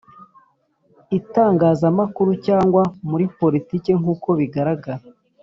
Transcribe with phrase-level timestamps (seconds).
[1.17, 5.01] itangazamakuru cyangwa muri politiki nkuko bigaragara